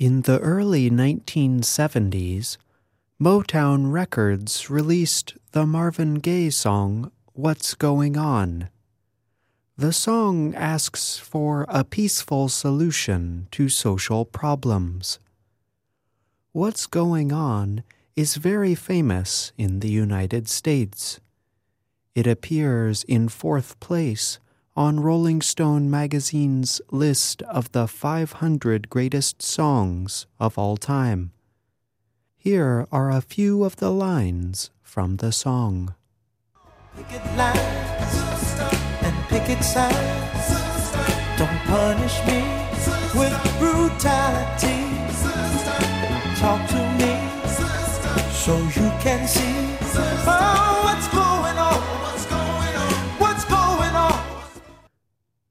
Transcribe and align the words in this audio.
In 0.00 0.22
the 0.22 0.38
early 0.38 0.88
1970s, 0.90 2.56
Motown 3.20 3.92
Records 3.92 4.70
released 4.70 5.36
the 5.52 5.66
Marvin 5.66 6.14
Gaye 6.14 6.48
song 6.48 7.12
What's 7.34 7.74
Going 7.74 8.16
On. 8.16 8.70
The 9.76 9.92
song 9.92 10.54
asks 10.54 11.18
for 11.18 11.66
a 11.68 11.84
peaceful 11.84 12.48
solution 12.48 13.48
to 13.50 13.68
social 13.68 14.24
problems. 14.24 15.18
What's 16.52 16.86
Going 16.86 17.30
On 17.30 17.82
is 18.16 18.36
very 18.36 18.74
famous 18.74 19.52
in 19.58 19.80
the 19.80 19.90
United 19.90 20.48
States. 20.48 21.20
It 22.14 22.26
appears 22.26 23.02
in 23.02 23.28
fourth 23.28 23.78
place 23.80 24.38
on 24.76 25.00
Rolling 25.00 25.42
Stone 25.42 25.90
magazine's 25.90 26.80
list 26.90 27.42
of 27.42 27.72
the 27.72 27.88
500 27.88 28.88
greatest 28.88 29.42
songs 29.42 30.26
of 30.38 30.56
all 30.56 30.76
time. 30.76 31.32
Here 32.36 32.86
are 32.90 33.10
a 33.10 33.20
few 33.20 33.64
of 33.64 33.76
the 33.76 33.90
lines 33.90 34.70
from 34.82 35.16
the 35.16 35.32
song. 35.32 35.94
Picket 36.96 37.24
lines 37.36 38.14
and 39.02 39.14
picket 39.28 39.62
signs. 39.62 40.46
Don't 41.36 41.60
punish 41.66 42.16
me 42.26 42.40
with 43.14 43.34
brutality. 43.58 44.80
Talk 46.40 46.68
to 46.70 46.82
me 46.98 47.40
so 48.32 48.56
you 48.56 48.90
can 49.02 49.28
see 49.28 49.76
oh, 50.26 50.79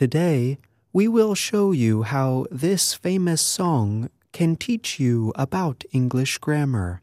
Today, 0.00 0.56
we 0.94 1.08
will 1.08 1.34
show 1.34 1.72
you 1.72 2.04
how 2.04 2.46
this 2.50 2.94
famous 2.94 3.42
song 3.42 4.08
can 4.32 4.56
teach 4.56 4.98
you 4.98 5.30
about 5.34 5.84
English 5.92 6.38
grammar. 6.38 7.02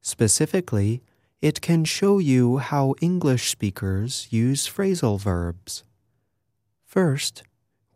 Specifically, 0.00 1.02
it 1.42 1.60
can 1.60 1.84
show 1.84 2.18
you 2.18 2.56
how 2.56 2.94
English 3.02 3.50
speakers 3.50 4.28
use 4.30 4.66
phrasal 4.66 5.20
verbs. 5.20 5.84
First, 6.86 7.42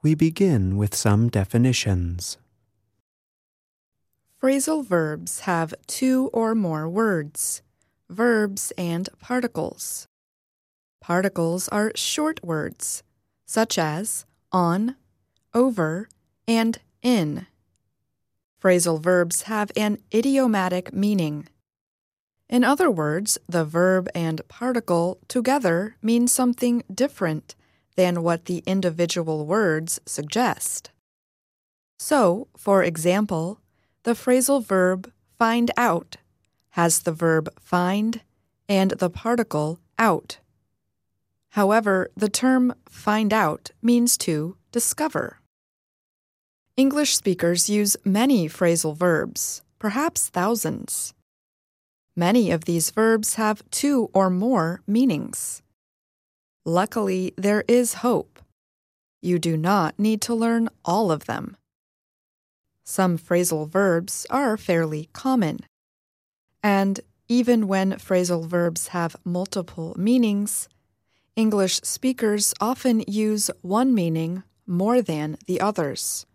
we 0.03 0.15
begin 0.15 0.77
with 0.77 0.95
some 0.95 1.31
definitions. 1.31 2.37
Phrasal 4.39 4.85
verbs 4.85 5.41
have 5.49 5.73
two 5.87 6.29
or 6.35 6.55
more 6.55 6.87
words, 6.87 7.63
verbs 8.11 8.71
and 8.77 9.09
particles. 9.19 10.09
Particles 11.01 11.69
are 11.69 11.93
short 11.95 12.45
words, 12.45 13.03
such 13.51 13.77
as 13.79 14.25
on, 14.53 14.95
over, 15.55 16.09
and 16.47 16.79
in. 17.03 17.49
Phrasal 18.63 19.03
verbs 19.03 19.43
have 19.43 19.73
an 19.77 19.99
idiomatic 20.15 20.93
meaning. 20.93 21.49
In 22.49 22.63
other 22.63 22.89
words, 22.89 23.39
the 23.49 23.65
verb 23.65 24.09
and 24.15 24.47
particle 24.47 25.19
together 25.27 25.97
mean 26.01 26.29
something 26.29 26.85
different 26.95 27.57
than 27.97 28.23
what 28.23 28.45
the 28.45 28.63
individual 28.67 29.45
words 29.45 30.01
suggest. 30.07 30.93
So, 31.99 32.47
for 32.57 32.85
example, 32.85 33.59
the 34.05 34.13
phrasal 34.13 34.65
verb 34.65 35.13
find 35.41 35.73
out 35.77 36.19
has 36.71 37.01
the 37.01 37.13
verb 37.13 37.49
find 37.59 38.21
and 38.69 38.93
the 38.93 39.11
particle 39.11 39.81
out. 39.99 40.39
However, 41.51 42.11
the 42.17 42.29
term 42.29 42.75
find 42.89 43.33
out 43.33 43.71
means 43.83 44.17
to 44.19 44.57
discover. 44.73 45.41
English 46.77 47.17
speakers 47.17 47.69
use 47.69 47.97
many 48.05 48.49
phrasal 48.49 48.97
verbs, 48.97 49.63
perhaps 49.79 50.29
thousands. 50.29 51.13
Many 52.17 52.51
of 52.51 52.65
these 52.65 52.91
verbs 52.91 53.35
have 53.35 53.69
two 53.71 54.11
or 54.13 54.31
more 54.31 54.83
meanings. 54.87 55.63
Luckily, 56.65 57.35
there 57.37 57.65
is 57.67 57.95
hope. 57.95 58.39
You 59.23 59.39
do 59.39 59.57
not 59.57 59.99
need 59.99 60.21
to 60.23 60.35
learn 60.35 60.69
all 60.85 61.11
of 61.11 61.27
them. 61.27 61.57
Some 62.85 63.19
phrasal 63.19 63.69
verbs 63.69 64.27
are 64.31 64.57
fairly 64.57 65.09
common. 65.13 65.61
And 66.63 67.01
even 67.29 67.69
when 67.69 67.93
phrasal 67.93 68.47
verbs 68.47 68.89
have 68.89 69.17
multiple 69.25 69.95
meanings, 69.99 70.69
English 71.41 71.81
speakers 71.83 72.53
often 72.61 73.03
use 73.09 73.51
one 73.63 73.95
meaning 73.95 74.43
more 74.67 75.01
than 75.01 75.39
the 75.47 75.59
others. 75.59 76.27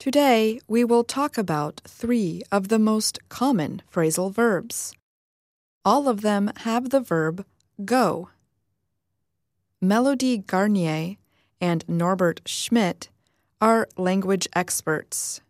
Today, 0.00 0.58
we 0.66 0.82
will 0.82 1.04
talk 1.04 1.38
about 1.38 1.80
three 1.86 2.42
of 2.50 2.66
the 2.66 2.80
most 2.80 3.20
common 3.28 3.80
phrasal 3.92 4.34
verbs. 4.34 4.92
All 5.84 6.08
of 6.08 6.22
them 6.22 6.50
have 6.66 6.90
the 6.90 6.98
verb 6.98 7.46
go. 7.84 8.28
Melodie 9.80 10.38
Garnier 10.38 11.14
and 11.60 11.84
Norbert 11.86 12.40
Schmitt 12.44 13.08
are 13.60 13.88
language 13.96 14.48
experts. 14.52 15.40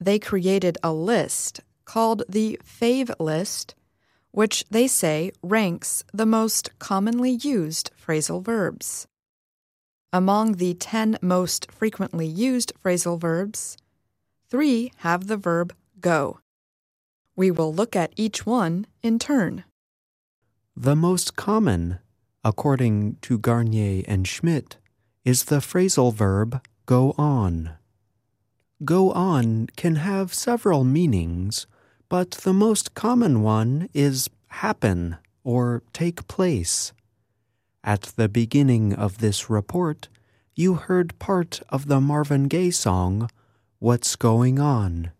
They 0.00 0.20
created 0.20 0.78
a 0.84 0.92
list 0.92 1.58
called 1.84 2.22
the 2.28 2.60
PHaVE 2.64 3.10
List, 3.18 3.74
which 4.32 4.64
they 4.70 4.86
say 4.86 5.30
ranks 5.42 6.04
the 6.12 6.26
most 6.26 6.76
commonly 6.78 7.30
used 7.30 7.90
phrasal 7.96 8.44
verbs. 8.44 9.06
Among 10.12 10.54
the 10.54 10.74
10 10.74 11.18
most 11.22 11.70
frequently 11.70 12.26
used 12.26 12.72
phrasal 12.82 13.18
verbs, 13.18 13.76
three 14.50 14.92
have 14.98 15.26
the 15.26 15.38
verb 15.38 15.74
go. 16.00 16.40
We 17.36 17.50
will 17.50 17.72
look 17.72 17.96
at 17.96 18.12
each 18.16 18.44
one 18.44 18.86
in 19.02 19.18
turn. 19.18 19.64
The 20.76 20.96
most 20.96 21.36
common, 21.36 21.98
according 22.44 23.16
to 23.22 23.38
Garnier 23.38 24.02
and 24.06 24.26
Schmitt, 24.26 24.76
is 25.24 25.44
the 25.44 25.60
phrasal 25.60 26.12
verb 26.12 26.60
go 26.86 27.14
on. 27.16 27.72
Go 28.84 29.12
on 29.12 29.68
can 29.76 29.96
have 29.96 30.34
several 30.34 30.82
meanings, 30.84 31.66
but 32.12 32.32
the 32.44 32.52
most 32.52 32.92
common 32.92 33.40
one 33.40 33.88
is 33.94 34.28
happen 34.48 35.16
or 35.44 35.82
take 35.94 36.28
place. 36.28 36.92
At 37.82 38.02
the 38.02 38.28
beginning 38.28 38.92
of 38.92 39.16
this 39.16 39.48
report, 39.48 40.10
you 40.54 40.74
heard 40.74 41.18
part 41.18 41.62
of 41.70 41.88
the 41.88 42.02
Marvin 42.02 42.48
Gaye 42.48 42.70
song, 42.70 43.30
What's 43.78 44.14
Going 44.14 44.58
On. 44.58 45.10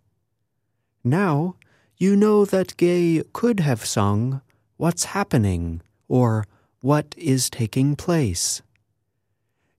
Now, 1.02 1.56
you 1.96 2.14
know 2.14 2.44
that 2.44 2.76
Gaye 2.76 3.22
could 3.32 3.60
have 3.60 3.86
sung, 3.86 4.42
What's 4.76 5.16
Happening, 5.16 5.80
or 6.08 6.44
What 6.82 7.14
is 7.16 7.48
Taking 7.48 7.96
Place. 7.96 8.60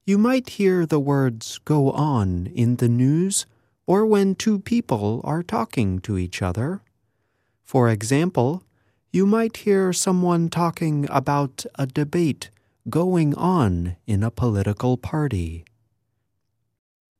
You 0.04 0.18
might 0.18 0.58
hear 0.58 0.84
the 0.84 0.98
words 0.98 1.60
go 1.64 1.92
on 1.92 2.48
in 2.48 2.78
the 2.78 2.88
news 2.88 3.46
or 3.86 4.04
when 4.04 4.34
two 4.34 4.58
people 4.58 5.20
are 5.22 5.44
talking 5.44 6.00
to 6.00 6.18
each 6.18 6.42
other. 6.42 6.82
For 7.64 7.88
example, 7.88 8.62
you 9.10 9.26
might 9.26 9.58
hear 9.58 9.92
someone 9.92 10.50
talking 10.50 11.06
about 11.10 11.64
a 11.76 11.86
debate 11.86 12.50
going 12.90 13.34
on 13.34 13.96
in 14.06 14.22
a 14.22 14.30
political 14.30 14.96
party. 14.96 15.64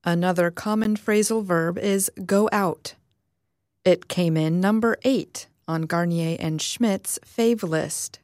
Another 0.05 0.51
common 0.51 0.97
phrasal 0.97 1.43
verb 1.43 1.79
is 1.79 2.11
go 2.27 2.49
out. 2.53 2.95
It 3.85 4.07
came 4.07 4.37
in 4.37 4.61
number 4.61 4.99
eight 5.03 5.47
on 5.67 5.83
Garnier 5.83 6.37
and 6.39 6.61
Schmitt's 6.61 7.19
PHaVE 7.25 7.63
list. 7.63 8.21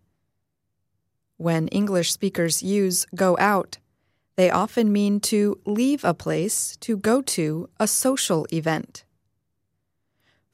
When 1.39 1.69
English 1.69 2.13
speakers 2.13 2.63
use 2.63 3.07
go 3.15 3.35
out, 3.39 3.79
they 4.37 4.51
often 4.51 4.93
mean 4.93 5.21
to 5.21 5.59
leave 5.65 6.05
a 6.05 6.13
place 6.13 6.77
to 6.81 6.99
go 6.99 7.23
to 7.23 7.71
a 7.79 7.87
social 7.87 8.47
event. 8.53 9.05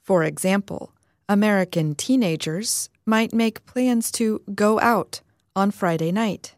For 0.00 0.22
example, 0.22 0.92
American 1.28 1.96
teenagers 1.96 2.88
might 3.04 3.32
make 3.32 3.66
plans 3.66 4.12
to 4.12 4.40
go 4.54 4.78
out 4.80 5.20
on 5.56 5.72
Friday 5.72 6.12
night. 6.12 6.54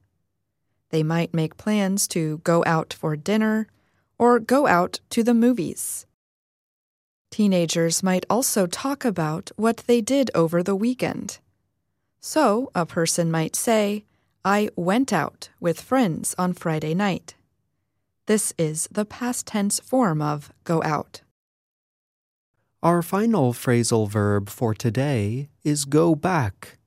They 0.90 1.02
might 1.02 1.32
make 1.32 1.56
plans 1.56 2.06
to 2.08 2.38
go 2.44 2.62
out 2.66 2.92
for 2.92 3.16
dinner 3.16 3.66
or 4.18 4.38
go 4.38 4.66
out 4.66 5.00
to 5.10 5.22
the 5.22 5.34
movies. 5.34 6.06
Teenagers 7.30 8.02
might 8.02 8.26
also 8.28 8.66
talk 8.66 9.04
about 9.04 9.50
what 9.56 9.78
they 9.86 10.00
did 10.00 10.30
over 10.34 10.62
the 10.62 10.76
weekend. 10.76 11.38
So, 12.20 12.70
a 12.74 12.84
person 12.84 13.30
might 13.30 13.54
say, 13.54 14.04
I 14.44 14.70
went 14.76 15.12
out 15.12 15.50
with 15.60 15.80
friends 15.80 16.34
on 16.38 16.52
Friday 16.52 16.94
night. 16.94 17.34
This 18.26 18.52
is 18.58 18.88
the 18.90 19.04
past 19.04 19.46
tense 19.46 19.80
form 19.80 20.20
of 20.20 20.52
go 20.64 20.82
out. 20.82 21.22
Our 22.80 23.02
final 23.02 23.52
phrasal 23.52 24.08
verb 24.08 24.48
for 24.48 24.72
today 24.72 25.48
is 25.64 25.84
go 25.84 26.14
back. 26.14 26.78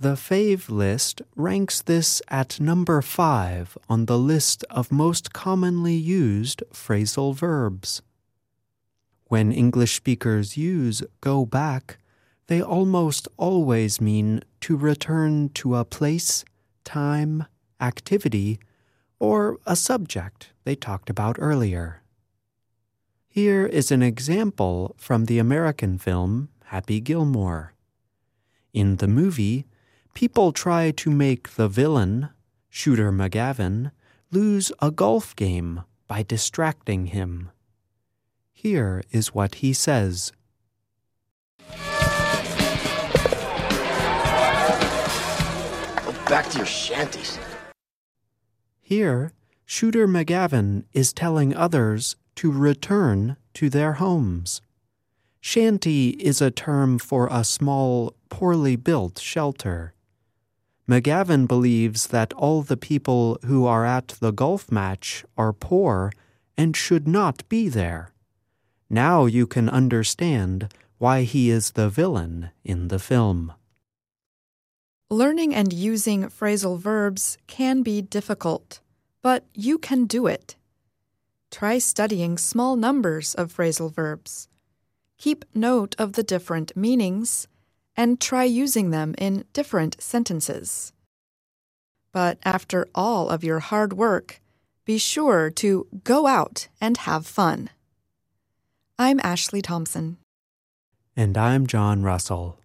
The 0.00 0.14
PHaVE 0.14 0.70
list 0.70 1.20
ranks 1.36 1.82
this 1.82 2.22
at 2.28 2.58
number 2.58 3.02
five 3.02 3.76
on 3.90 4.06
the 4.06 4.18
list 4.18 4.64
of 4.70 4.90
most 4.90 5.34
commonly 5.34 5.92
used 5.92 6.62
phrasal 6.72 7.34
verbs. 7.34 8.00
When 9.26 9.52
English 9.52 9.94
speakers 9.94 10.56
use 10.56 11.02
go 11.20 11.44
back, 11.44 11.98
they 12.46 12.62
almost 12.62 13.28
always 13.36 14.00
mean 14.00 14.40
to 14.62 14.74
return 14.74 15.50
to 15.50 15.74
a 15.74 15.84
place, 15.84 16.46
time, 16.84 17.44
activity, 17.78 18.58
or 19.18 19.58
a 19.66 19.76
subject 19.76 20.54
they 20.64 20.74
talked 20.74 21.10
about 21.10 21.36
earlier. 21.38 22.00
Here 23.30 23.66
is 23.66 23.92
an 23.92 24.02
example 24.02 24.96
from 24.96 25.26
the 25.26 25.38
American 25.38 25.98
film 25.98 26.48
Happy 26.64 26.98
Gilmore. 26.98 27.74
In 28.72 28.96
the 28.96 29.06
movie, 29.06 29.66
people 30.14 30.50
try 30.50 30.90
to 30.92 31.10
make 31.10 31.50
the 31.50 31.68
villain, 31.68 32.30
Shooter 32.70 33.12
McGavin, 33.12 33.92
lose 34.30 34.72
a 34.80 34.90
golf 34.90 35.36
game 35.36 35.82
by 36.06 36.22
distracting 36.22 37.06
him. 37.06 37.50
Here 38.50 39.02
is 39.10 39.34
what 39.34 39.56
he 39.56 39.74
says. 39.74 40.32
Go 46.02 46.12
back 46.26 46.48
to 46.50 46.58
your 46.58 46.66
shanties. 46.66 47.38
Here, 48.80 49.32
Shooter 49.66 50.08
McGavin 50.08 50.84
is 50.94 51.12
telling 51.12 51.54
others 51.54 52.16
to 52.38 52.52
return 52.52 53.36
to 53.52 53.68
their 53.68 53.94
homes. 53.94 54.62
Shanty 55.40 56.10
is 56.10 56.40
a 56.40 56.52
term 56.52 57.00
for 57.00 57.26
a 57.32 57.42
small, 57.42 58.14
poorly 58.28 58.76
built 58.76 59.18
shelter. 59.18 59.92
McGavin 60.88 61.48
believes 61.48 62.06
that 62.06 62.32
all 62.34 62.62
the 62.62 62.76
people 62.76 63.40
who 63.44 63.66
are 63.66 63.84
at 63.84 64.08
the 64.20 64.30
golf 64.30 64.70
match 64.70 65.24
are 65.36 65.52
poor 65.52 66.12
and 66.56 66.76
should 66.76 67.08
not 67.08 67.48
be 67.48 67.68
there. 67.68 68.12
Now 68.88 69.26
you 69.26 69.48
can 69.48 69.68
understand 69.68 70.72
why 70.98 71.22
he 71.22 71.50
is 71.50 71.72
the 71.72 71.88
villain 71.88 72.50
in 72.64 72.86
the 72.86 73.00
film. 73.00 73.52
Learning 75.10 75.52
and 75.52 75.72
using 75.72 76.26
phrasal 76.26 76.78
verbs 76.78 77.36
can 77.48 77.82
be 77.82 78.00
difficult, 78.00 78.78
but 79.22 79.44
you 79.54 79.76
can 79.76 80.04
do 80.04 80.28
it. 80.28 80.54
Try 81.50 81.78
studying 81.78 82.38
small 82.38 82.76
numbers 82.76 83.34
of 83.34 83.54
phrasal 83.54 83.92
verbs. 83.92 84.48
Keep 85.16 85.44
note 85.54 85.94
of 85.98 86.12
the 86.12 86.22
different 86.22 86.76
meanings 86.76 87.48
and 87.96 88.20
try 88.20 88.44
using 88.44 88.90
them 88.90 89.14
in 89.18 89.44
different 89.52 90.00
sentences. 90.00 90.92
But 92.12 92.38
after 92.44 92.86
all 92.94 93.28
of 93.28 93.42
your 93.42 93.58
hard 93.58 93.92
work, 93.92 94.40
be 94.84 94.98
sure 94.98 95.50
to 95.50 95.86
go 96.04 96.26
out 96.26 96.68
and 96.80 96.96
have 96.98 97.26
fun. 97.26 97.70
I'm 98.98 99.20
Ashley 99.22 99.60
Thompson. 99.60 100.18
And 101.16 101.36
I'm 101.36 101.66
John 101.66 102.02
Russell. 102.02 102.60